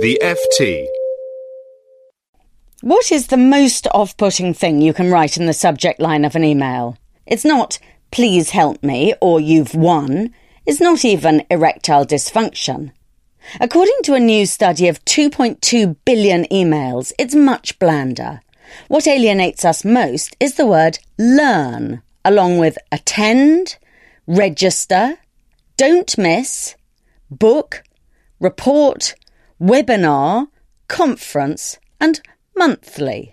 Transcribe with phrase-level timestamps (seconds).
[0.00, 0.86] The FT.
[2.82, 6.44] What is the most off-putting thing you can write in the subject line of an
[6.44, 6.96] email?
[7.26, 7.80] It's not,
[8.12, 10.32] please help me, or you've won.
[10.64, 12.92] It's not even erectile dysfunction.
[13.60, 18.40] According to a new study of 2.2 billion emails, it's much blander.
[18.86, 23.78] What alienates us most is the word learn, along with attend,
[24.28, 25.16] register,
[25.76, 26.76] don't miss,
[27.32, 27.82] book,
[28.38, 29.16] report,
[29.60, 30.48] webinar,
[30.88, 32.20] conference, and
[32.56, 33.32] monthly.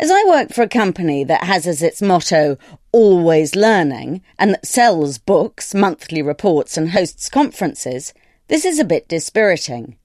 [0.00, 2.56] As I work for a company that has as its motto
[2.90, 8.14] always learning and that sells books, monthly reports, and hosts conferences,
[8.48, 9.96] this is a bit dispiriting.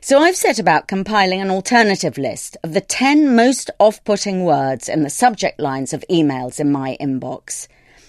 [0.00, 5.02] So I've set about compiling an alternative list of the 10 most off-putting words in
[5.02, 7.68] the subject lines of emails in my inbox.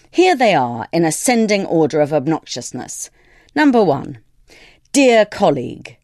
[0.10, 3.10] Here they are in ascending order of obnoxiousness.
[3.56, 4.20] Number one,
[4.94, 5.98] Dear colleague.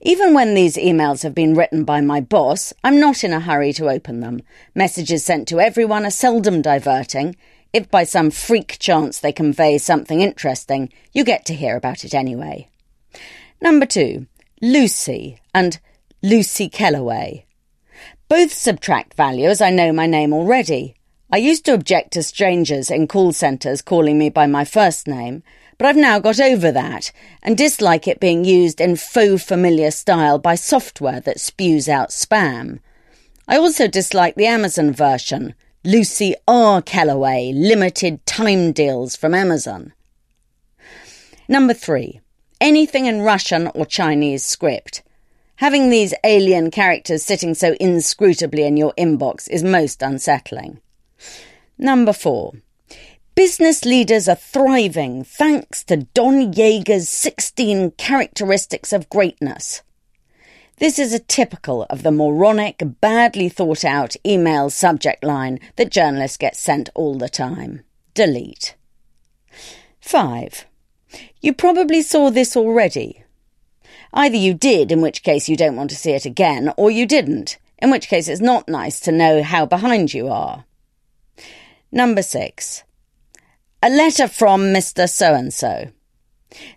[0.00, 3.72] Even when these emails have been written by my boss, I'm not in a hurry
[3.74, 4.40] to open them.
[4.74, 7.36] Messages sent to everyone are seldom diverting.
[7.72, 12.14] If by some freak chance they convey something interesting, you get to hear about it
[12.14, 12.68] anyway.
[13.60, 14.26] Number two,
[14.62, 15.78] Lucy and
[16.22, 17.44] Lucy Kellaway.
[18.28, 20.94] Both subtract value as I know my name already.
[21.30, 25.42] I used to object to strangers in call centres calling me by my first name,
[25.78, 30.38] but I've now got over that and dislike it being used in faux familiar style
[30.38, 32.80] by software that spews out spam.
[33.48, 35.54] I also dislike the Amazon version,
[35.84, 36.82] Lucy R.
[36.82, 39.92] Kellaway, limited time deals from Amazon.
[41.48, 42.20] Number three,
[42.60, 45.02] anything in Russian or Chinese script.
[45.56, 50.80] Having these alien characters sitting so inscrutably in your inbox is most unsettling.
[51.78, 52.54] Number four.
[53.36, 59.82] Business leaders are thriving thanks to Don Yaeger's 16 characteristics of greatness.
[60.78, 66.38] This is a typical of the moronic, badly thought out email subject line that journalists
[66.38, 67.84] get sent all the time.
[68.14, 68.74] Delete.
[70.00, 70.64] 5.
[71.42, 73.22] You probably saw this already.
[74.14, 77.04] Either you did, in which case you don't want to see it again, or you
[77.04, 80.64] didn't, in which case it's not nice to know how behind you are.
[81.92, 82.82] Number six.
[83.86, 85.08] A letter from Mr.
[85.08, 85.92] So and so.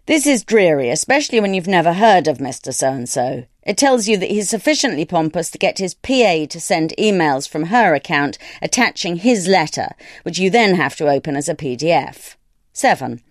[0.05, 2.71] This is dreary, especially when you've never heard of Mr.
[2.71, 3.45] So and so.
[3.63, 7.63] It tells you that he's sufficiently pompous to get his PA to send emails from
[7.63, 9.87] her account attaching his letter,
[10.21, 12.35] which you then have to open as a PDF.
[12.73, 13.23] 7.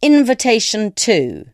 [0.00, 1.46] Invitation 2.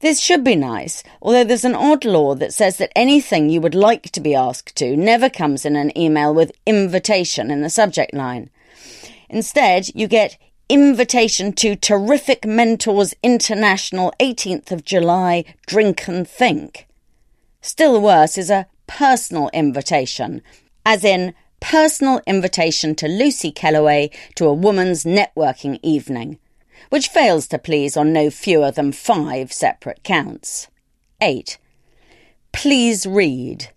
[0.00, 3.74] This should be nice, although there's an odd law that says that anything you would
[3.74, 8.14] like to be asked to never comes in an email with invitation in the subject
[8.14, 8.48] line.
[9.28, 16.86] Instead, you get invitation to Terrific Mentors International 18th of July Drink and Think.
[17.60, 20.42] Still worse is a personal invitation,
[20.84, 26.38] as in personal invitation to Lucy Kellaway to a woman's networking evening
[26.92, 30.68] which fails to please on no fewer than five separate counts.
[31.20, 31.58] 8.
[32.52, 33.70] Please read.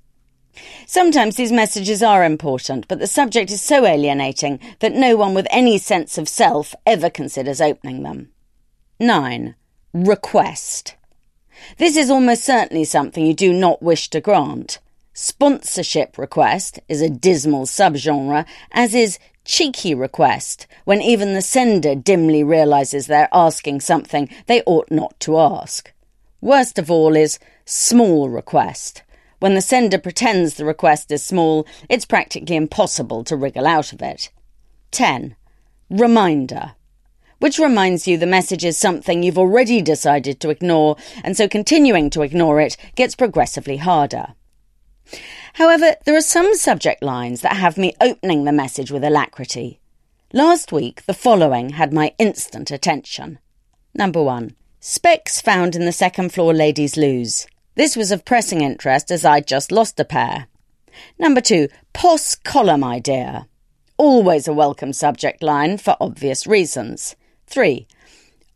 [0.86, 5.48] Sometimes these messages are important, but the subject is so alienating that no one with
[5.50, 8.30] any sense of self ever considers opening them.
[9.00, 9.56] 9.
[9.94, 10.96] Request.
[11.78, 14.80] This is almost certainly something you do not wish to grant.
[15.14, 22.44] Sponsorship request is a dismal subgenre, as is cheeky request when even the sender dimly
[22.44, 25.94] realizes they're asking something they ought not to ask.
[26.42, 29.04] Worst of all is small request.
[29.46, 34.02] When the sender pretends the request is small, it's practically impossible to wriggle out of
[34.02, 34.32] it.
[34.90, 35.36] 10.
[35.88, 36.74] Reminder.
[37.38, 42.10] Which reminds you the message is something you've already decided to ignore, and so continuing
[42.10, 44.34] to ignore it gets progressively harder.
[45.54, 49.80] However, there are some subject lines that have me opening the message with alacrity.
[50.34, 53.38] Last week, the following had my instant attention.
[53.94, 57.46] Number one, specs found in the second floor ladies' loos.
[57.76, 60.48] This was of pressing interest as I'd just lost a pair.
[61.20, 63.48] Number two, POS column idea.
[63.98, 67.16] Always a welcome subject line for obvious reasons.
[67.48, 67.88] Three,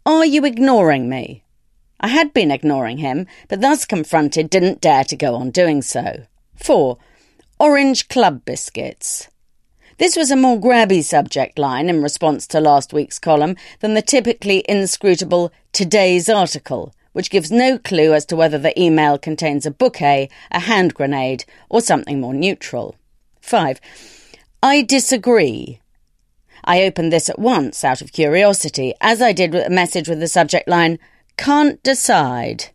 [0.06, 1.44] are you ignoring me?
[2.00, 6.24] I had been ignoring him, but thus confronted didn't dare to go on doing so.
[6.56, 6.98] 4.
[7.60, 9.28] Orange Club Biscuits.
[9.98, 14.02] This was a more grabby subject line in response to last week's column than the
[14.02, 19.72] typically inscrutable today's article, which gives no clue as to whether the email contains a
[19.72, 22.96] bouquet, a hand grenade, or something more neutral.
[23.42, 23.80] 5.
[24.62, 25.80] I disagree.
[26.64, 30.20] I opened this at once out of curiosity, as I did with a message with
[30.20, 31.00] the subject line,
[31.38, 32.66] Can't decide.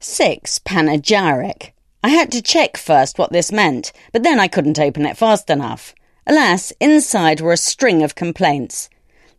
[0.00, 0.58] 6.
[0.60, 1.72] Panegyric.
[2.04, 5.48] I had to check first what this meant, but then I couldn't open it fast
[5.48, 5.94] enough.
[6.26, 8.90] Alas, inside were a string of complaints.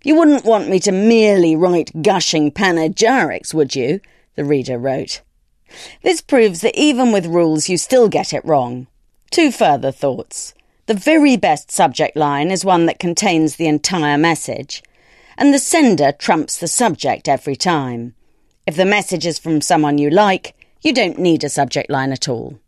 [0.03, 4.01] You wouldn't want me to merely write gushing panegyrics, would you?
[4.35, 5.21] The reader wrote.
[6.01, 8.87] This proves that even with rules you still get it wrong.
[9.31, 10.53] Two further thoughts.
[10.85, 14.83] The very best subject line is one that contains the entire message,
[15.37, 18.15] and the sender trumps the subject every time.
[18.67, 22.27] If the message is from someone you like, you don't need a subject line at
[22.27, 22.59] all.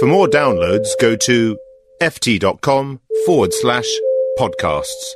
[0.00, 1.58] For more downloads, go to
[2.00, 3.88] ft.com forward slash
[4.38, 5.14] podcasts.